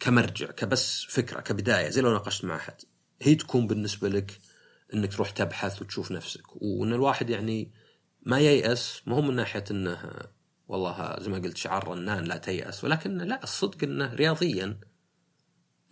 [0.00, 2.74] كمرجع كبس فكرة كبداية زي لو ناقشت مع أحد.
[3.22, 4.40] هي تكون بالنسبة لك
[4.94, 6.42] إنك تروح تبحث وتشوف نفسك.
[6.56, 7.72] وإن الواحد يعني
[8.24, 10.10] ما ييأس مو من ناحية إنه
[10.68, 14.80] والله زي ما قلت شعار رنان لا تيأس ولكن لا الصدق إنه رياضيا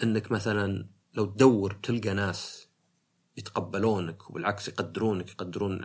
[0.02, 2.68] إنك مثلا لو تدور تلقى ناس
[3.36, 5.84] يتقبلونك وبالعكس يقدرونك يقدرون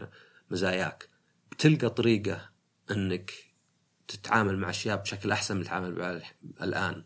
[0.52, 1.10] مزاياك
[1.52, 2.50] بتلقى طريقة
[2.92, 3.34] إنك
[4.08, 6.22] تتعامل مع أشياء بشكل أحسن من تتعامل
[6.62, 7.04] الآن.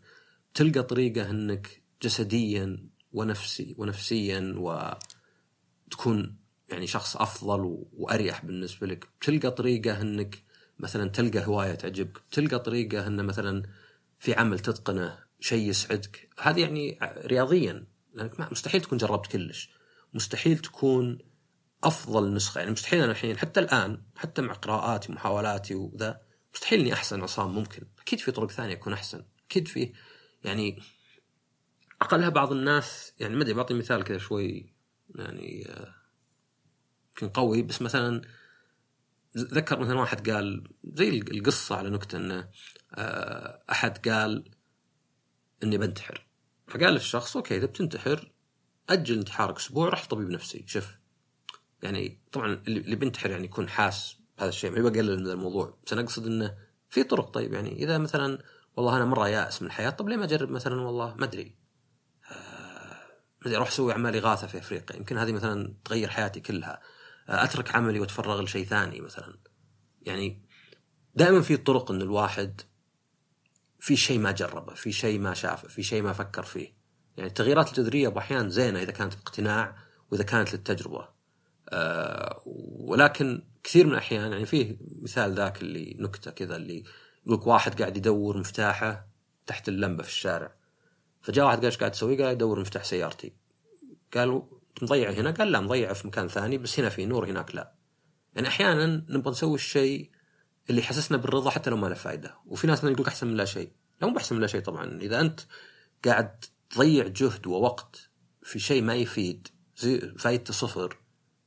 [0.54, 6.41] تلقى طريقة إنك جسديا ونفسي ونفسيا وتكون
[6.72, 9.08] يعني شخص أفضل وأريح بالنسبة لك.
[9.20, 10.42] تلقى طريقة إنك
[10.78, 13.62] مثلا تلقى هواية تعجبك تلقى طريقة إن مثلا
[14.18, 16.28] في عمل تتقنه شيء يسعدك.
[16.40, 19.70] هذه يعني رياضيا لأنك مستحيل تكون جربت كلش.
[20.14, 21.18] مستحيل تكون
[21.84, 22.58] أفضل نسخة.
[22.58, 26.20] يعني مستحيل أنا الحين حتى الآن حتى مع قراءاتي ومحاولاتي وذا
[26.54, 27.86] مستحيل إني أحسن عصام ممكن.
[28.00, 29.24] أكيد في طرق ثانية أكون أحسن.
[29.46, 29.92] أكيد في
[30.44, 30.82] يعني
[32.02, 34.72] أقلها بعض الناس يعني ما أدري بعطي مثال كذا شوي
[35.14, 36.01] يعني آه
[37.12, 38.22] يمكن قوي بس مثلا
[39.36, 42.48] ذكر مثلا واحد قال زي القصة على نكتة إنه
[42.94, 44.44] آه، أحد قال
[45.62, 46.26] إني بنتحر.
[46.68, 48.32] فقال للشخص أوكي إذا بتنتحر
[48.90, 50.96] أجل انتحارك أسبوع رح طبيب نفسي شوف
[51.82, 55.78] يعني طبعا اللي بينتحر يعني يكون حاس بهذا الشيء ما يبغى يقلل من الموضوع.
[55.86, 56.54] بس أنا اقصد إنه
[56.90, 57.30] في طرق.
[57.30, 58.38] طيب يعني إذا مثلا
[58.76, 61.56] والله أنا مرة يائس من الحياة طب ليه ما أجرب مثلا؟ والله ما أدري.
[63.46, 64.96] أروح أسوي اعمال اغاثه في أفريقيا.
[64.96, 66.80] يمكن هذه مثلا تغير حياتي كلها.
[67.28, 69.38] أترك عملي وأتفرغ لشيء ثاني مثلا.
[70.02, 70.42] يعني
[71.14, 72.60] دائما في طرق إن الواحد
[73.78, 76.74] في شيء ما جربه في شيء ما شافه في شيء ما فكر فيه.
[77.16, 79.76] يعني التغييرات الجذرية باحيان زينة إذا كانت باقتناع
[80.10, 81.08] وإذا كانت للتجربة.
[81.68, 82.42] أه
[82.78, 86.84] ولكن كثير من الأحيان يعني فيه مثال ذاك اللي نكتة كذا اللي
[87.26, 89.08] يقولك واحد قاعد يدور مفتاحه
[89.46, 90.54] تحت اللمبة في الشارع.
[91.22, 93.32] فجاء واحد قال إيش قاعد تسوي؟ قاعد ادور مفتاح سيارتي.
[94.14, 94.42] قالوا
[94.82, 95.30] مضيع هنا.
[95.30, 97.74] قال لا مضيع في مكان ثاني بس هنا في نور هناك لا.
[98.34, 100.10] يعني أحيانا نبغى نسوي الشيء
[100.70, 103.72] اللي يحسسنا بالرضا حتى لو ما له فائده وفي ناس يقول أحسن من لا شيء.
[104.00, 104.98] لا مو بأحسن من لا شيء طبعا.
[105.00, 105.40] إذا أنت
[106.04, 108.10] قاعد تضيع جهد ووقت
[108.42, 110.96] في شيء ما يفيد زي فايدته صفر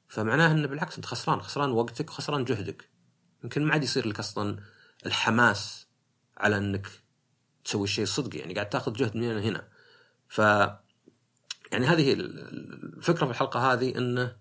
[0.07, 1.41] فمعناه إنه بالعكس أنت خسران.
[1.41, 2.89] خسران وقتك وخسران جهدك.
[3.43, 4.59] يمكن ما عاد يصير لك أصلا
[5.05, 5.87] الحماس
[6.37, 6.87] على إنك
[7.65, 8.35] تسوي الشيء صدق.
[8.35, 9.67] يعني قاعد تاخذ جهد من هنا هنا
[10.27, 10.41] ف
[11.71, 14.35] يعني هذه الفكرة في الحلقة هذه إنه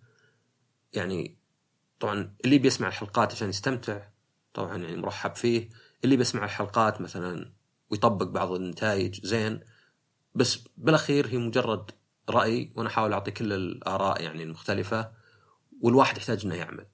[0.93, 1.39] يعني
[2.01, 4.09] طبعا اللي بيسمع الحلقات عشان يستمتع
[4.55, 5.69] طبعا يعني مرحب فيه
[6.05, 7.53] اللي بيسمع الحلقات مثلا
[7.91, 9.61] ويطبق بعض النتائج زين
[10.35, 11.91] بس بالأخير هي مجرد
[12.31, 15.13] رأي وأنا أحاول أعطي كل الآراء يعني المختلفة
[15.81, 16.87] والواحد يحتاج إنه يعمل.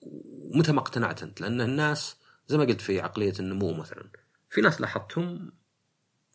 [0.00, 4.10] ومتى ما اقتنعت أنت؟ لأن الناس زي ما قلت في عقلية النمو مثلا
[4.50, 5.52] في ناس لاحظتهم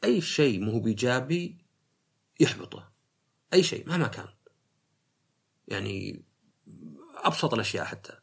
[0.04, 1.58] أي شيء مو بايجابي
[2.40, 2.91] يحبطه.
[3.54, 4.28] أي شيء مهما كان.
[5.68, 6.24] يعني
[7.24, 8.14] أبسط الأشياء حتى.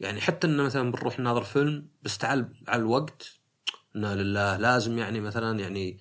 [0.00, 3.26] يعني حتى ان مثلا بنروح نناظر فيلم بس تعال على الوقت.
[3.96, 5.98] إنا لله لازم يعني مثلا يعني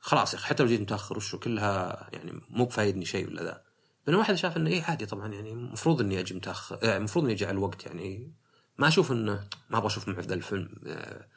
[0.00, 3.62] خلاص يا أخي حتى لو جيت متأخر وشو كلها يعني مو بفايدني شيء ولا ذا.
[4.06, 7.34] بينما واحد شاف إنه إيه عادي طبعا يعني المفروض إني أجي متأخر يعني المفروض إني
[7.34, 8.34] أجي على الوقت يعني.
[8.78, 11.28] ما أشوف إنه ما أبغى أشوف معه ذا الفيلم آه،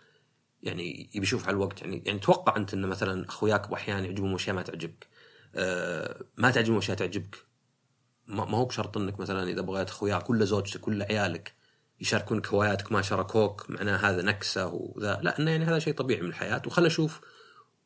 [0.64, 1.82] يعني يبي يشوف على الوقت.
[1.82, 5.13] يعني يعني توقع أنت ان مثلا أخوياك باحيان يعجبهم اشياء ما تعجبك؟ آه،
[6.38, 7.46] ما تعجبهم اشياء تعجبك
[8.28, 11.54] ما هو بشرط إنك مثلا إذا بغيت أخوياك ولا زوجتك ولا عيالك
[12.02, 15.20] يشاركونك هواياتك ما شاركوك معناه هذا نكسة وذا.
[15.22, 16.62] لا إنه يعني هذا شيء طبيعي من الحياة.
[16.66, 17.22] وخل أشوف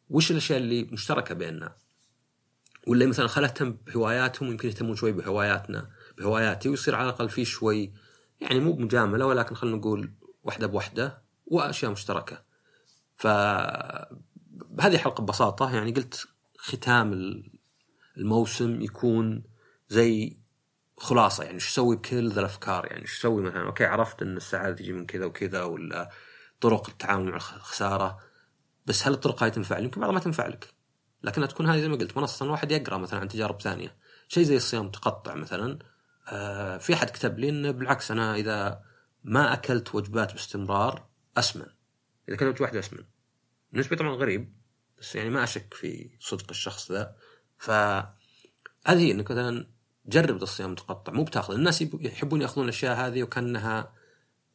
[0.09, 1.75] وش الأشياء اللي مشتركة بيننا.
[2.87, 7.93] ولا مثلا خل اهتم بهواياتهم يمكن يهتمون شوي بهواياتنا بهواياتي ويصير على الأقل في شوي
[8.41, 10.11] يعني مو بمجاملة ولكن خلينا نقول
[10.43, 12.43] وحدة بوحدة وأشياء مشتركة.
[13.17, 13.27] ف
[14.79, 16.27] هذه حلقه ببساطة يعني قلت
[16.57, 17.43] ختام
[18.17, 19.43] الموسم يكون
[19.89, 20.37] زي
[20.97, 24.75] خلاصة يعني إيش أسوي بكل ذا الأفكار؟ يعني إيش أسوي مثلا؟ أوكي عرفت إن السعادة
[24.75, 26.09] تجي من كذا وكذا ولا
[26.61, 28.19] طرق التعامل مع الخسارة
[28.85, 30.73] بس هل الطرق هاي تنفع؟ يمكن بعضها ما تنفع لك
[31.23, 33.95] لكنها تكون هذه زي ما قلت منصة واحد يقرأ مثلا عن تجارب ثانية.
[34.27, 35.79] شيء زي الصيام متقطع مثلا
[36.27, 38.81] آه في أحد كتب لي انه بالعكس أنا إذا
[39.23, 41.65] ما أكلت وجبات باستمرار أسمن.
[42.29, 43.03] إذا وجبة واحدة أسمن.
[43.71, 44.57] بالنسبة طبعا غريب
[44.99, 47.15] بس يعني ما أشك في صدق الشخص ذا.
[47.57, 47.71] ف
[48.85, 49.67] هذه هي إنك مثلا
[50.05, 51.53] جرب الصيام المتقطع مو بتأخذ.
[51.53, 53.93] الناس يحبون يأخذون الأشياء هذه وكأنها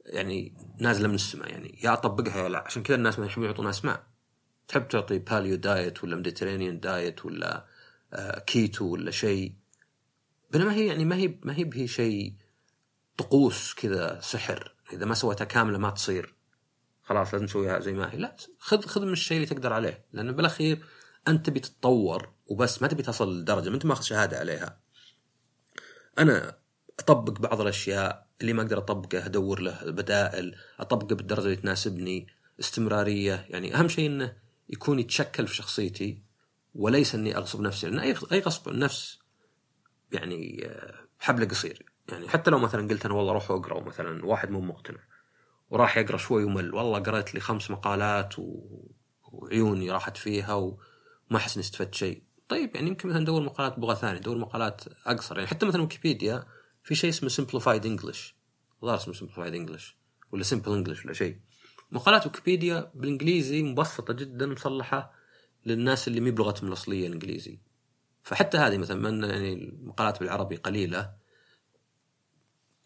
[0.06, 2.58] يعني نازلة من السماء يعني يا أطبقها يا لا.
[2.58, 4.06] عشان كذا الناس ما يحبون يعطون أسماء.
[4.68, 7.66] تحب تعطي paleo diet ولا Mediterranean diet ولا
[8.46, 9.54] كيتو ولا شيء.
[10.50, 12.34] بينما هي يعني ما هي ما هي بهي شيء
[13.16, 14.74] طقوس كذا سحر.
[14.92, 16.34] إذا ما سويتها كاملة ما تصير.
[17.02, 18.16] خلاص لازم تسويها زي ما هي.
[18.16, 20.04] لا خذ خذ من الشيء اللي تقدر عليه.
[20.12, 20.84] لأن بالأخير
[21.28, 24.78] أنت تبي تتطور وبس ما تبي تصل لدرجه ما أنت ماخذ شهادة عليها.
[26.18, 26.58] أنا
[26.98, 32.26] أطبق بعض الأشياء اللي ما أقدر اطبقه أدور له بدائل اطبقه بالدرجة اللي تناسبني
[32.60, 33.46] استمرارية.
[33.48, 34.36] يعني أهم شيء إنه
[34.68, 36.22] يكون يتشكل في شخصيتي
[36.74, 39.18] وليس إني أغصب نفسي لأن أي أي غصب النفس
[40.12, 41.84] يعني آه، حبل قصير.
[42.08, 45.00] يعني حتى لو مثلا قلت أنا والله روح أقرأ مثلا واحد مو مقتنع
[45.70, 48.62] وراح يقرأ شوي ومل والله قرأت لي خمس مقالات و...
[49.22, 52.31] وعيوني راحت فيها وما أحس إني استفدت شيء.
[52.52, 55.36] طيب يعني يمكن مثلا ندور مقالات بلغة ثانية ندور مقالات أقصر.
[55.36, 56.44] يعني حتى مثلا ويكيبيديا
[56.82, 58.36] في شيء اسمه Simplified English
[58.82, 59.96] الظاهر اسمه Simplified English
[60.32, 61.38] ولا Simple English ولا شيء.
[61.92, 65.12] مقالات ويكيبيديا بالإنجليزي مبسطة جدا مصلحه
[65.66, 67.58] للناس اللي مي بلغتهم الأصلية الإنجليزي.
[68.22, 71.12] فحتى هذه مثلا من يعني المقالات بالعربي قليلة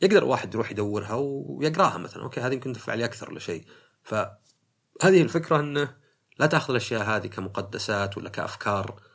[0.02, 2.22] يقدر واحد يروح يدورها ويقراها مثلا.
[2.22, 3.64] أوكي هذه يمكن تنفع لي أكثر ولا شيء.
[4.02, 5.96] فهذه الفكرة إنه
[6.38, 9.05] لا تأخذ الأشياء هذه كمقدسات ولا كأفكار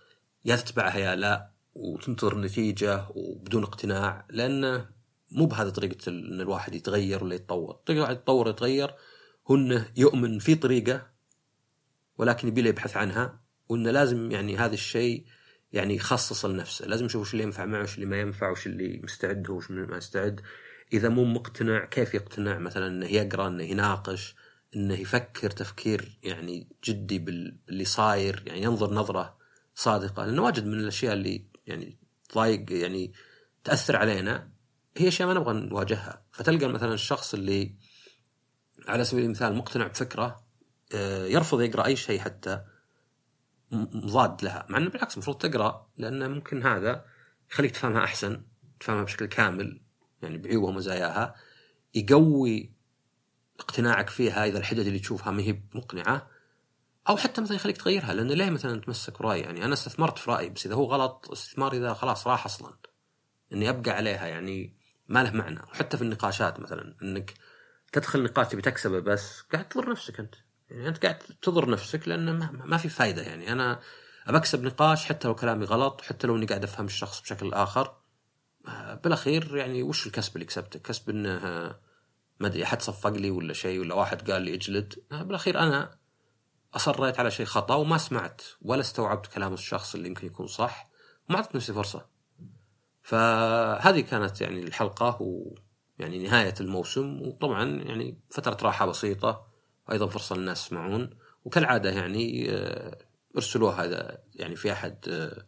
[0.45, 4.89] يا تتبعها يا لا وتنتظر نتيجه وبدون اقتناع لأنه
[5.31, 8.93] مو بهذه طريقة إن الواحد يتغير ولا يتطور، طريقة الواحد يتطور ويتغير
[9.47, 11.07] هو إنه يؤمن في طريقة
[12.17, 15.25] ولكن يبي يبحث عنها وإنه لازم يعني هذا الشيء
[15.73, 19.01] يعني يخصص لنفسه، لازم يشوف وش اللي ينفع معه وش اللي ما ينفع وش اللي
[19.03, 20.41] مستعد هو وش ما يستعد،
[20.93, 24.35] إذا مو مقتنع كيف يقتنع؟ مثلا إنه يقرأ إنه يناقش
[24.75, 29.40] إنه يفكر تفكير يعني جدي باللي صاير يعني ينظر نظرة
[29.75, 31.97] صادقة لأنه واجد من الأشياء اللي يعني
[32.29, 33.13] تضايق يعني
[33.63, 34.51] تأثر علينا
[34.97, 36.23] هي أشياء ما نبغى نواجهها.
[36.31, 37.75] فتلقى مثلا الشخص اللي
[38.87, 40.43] على سبيل المثال مقتنع بفكرة
[40.93, 42.61] آه، يرفض يقرأ أي شيء حتى
[43.71, 44.65] مضاد لها.
[44.69, 47.05] مع إنه بالعكس المفروض تقرأ لأنه ممكن هذا
[47.51, 48.43] يخليك تفهمها أحسن
[48.79, 49.81] تفهمها بشكل كامل
[50.21, 51.35] يعني بعيوبها ومزاياها
[51.95, 52.73] يقوي
[53.59, 56.29] اقتناعك فيها إذا الحدث اللي تشوفها ما هي مقنعة.
[57.09, 60.49] أو حتى مثلا يخليك تغيرها لأنه ليه مثلا تمسك براي يعني أنا استثمرت في رايي
[60.49, 62.73] بس إذا هو غلط استثمار إذا خلاص راح أصلا.
[63.53, 65.59] إني أبقى عليها يعني ما له معنى.
[65.59, 67.33] وحتى في النقاشات مثلا إنك
[67.91, 70.35] تدخل نقاش تبي تكسبه بس قاعد تضر نفسك أنت.
[70.69, 73.79] يعني أنت قاعد تضر نفسك لأن ما, ما في فائده يعني أنا
[74.27, 77.95] بكسب نقاش حتى لو كلامي غلط حتى لو إني قاعد أفهم الشخص بشكل آخر.
[78.67, 81.39] آه، بالأخير يعني وش الكسب اللي كسبته؟ كسب إنه
[82.39, 84.93] ما أدري أحد صفق لي ولا شيء ولا واحد قال لي اجلد.
[85.11, 86.00] آه، بالأخير أنا
[86.73, 90.89] أصريت على شيء خطأ وما سمعت ولا استوعبت كلام الشخص اللي يمكن يكون صح
[91.29, 92.05] وما اعطيت نفسي فرصة.
[93.03, 99.47] فهذه كانت يعني الحلقة ويعني نهاية الموسم وطبعا يعني فترة راحة بسيطة
[99.91, 101.09] أيضا فرصة للناس يسمعون
[101.45, 102.97] وكالعادة يعني آه،
[103.35, 105.45] ارسلوها هذا يعني في أحد آه،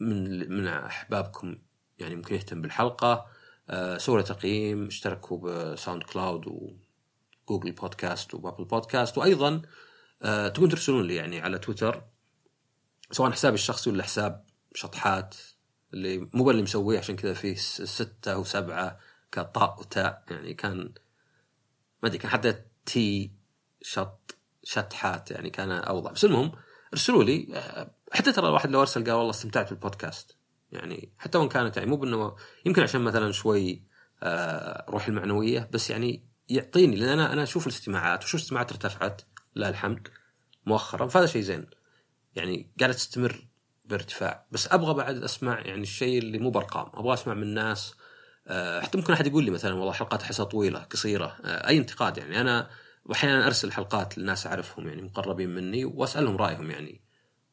[0.00, 1.58] من من أحبابكم
[1.98, 3.26] يعني ممكن يهتم بالحلقة
[3.70, 5.38] آه، سووا تقييم اشتركوا
[5.72, 9.62] ب SoundCloud و Google Podcast و Apple Podcast وأيضا
[10.22, 12.04] تقدرون ترسلون لي يعني على تويتر
[13.10, 15.34] سواء حسابي الشخصي ولا حساب شطحات
[15.94, 18.98] اللي مو اللي مسويه عشان كذا فيه ستة وسبعة
[19.32, 20.24] كطاء وتاء.
[20.30, 20.78] يعني كان
[22.02, 22.54] ما أدري كان حتى
[22.86, 23.32] T
[23.82, 26.12] شط شطحات يعني كان أوضح.
[26.12, 26.52] بس المهم
[26.92, 27.62] ارسلوا لي
[28.12, 30.36] حتى ترى الواحد لو أرسل قال والله استمتعت بالبودكاست.
[30.72, 33.82] يعني حتى وإن كانت يعني مو بأنه يمكن عشان مثلا شوي
[34.22, 39.22] آه، روح المعنوية بس يعني يعطيني لأن أنا أنا أشوف الاستماعات وشوف الاستماعات ارتفعت.
[39.56, 40.08] لله الحمد
[40.66, 41.06] مؤخرا.
[41.06, 41.66] فهذا شيء زين.
[42.34, 43.46] يعني قاعدة تستمر
[43.84, 44.46] بارتفاع.
[44.52, 46.90] بس أبغى بعد أسمع يعني الشيء اللي مو بأرقام.
[46.94, 47.94] أبغى أسمع من ناس
[48.46, 52.18] آه، حتى ممكن أحد يقول لي مثلا والله حلقات احسها طويلة قصيرة آه، أي انتقاد
[52.18, 52.40] يعني.
[52.40, 52.70] أنا
[53.04, 57.00] واحيانا أرسل حلقات لناس أعرفهم يعني مقربين مني وأسألهم رأيهم يعني.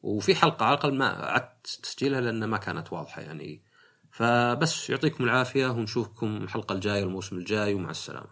[0.02, 3.62] وفي حلقة على الأقل ما عدت تسجيلها لأن ما كانت واضحة يعني.
[4.10, 8.30] فبس يعطيكم العافية ونشوفكم الحلقة الجاية الموسم الجاي ومع السلامة.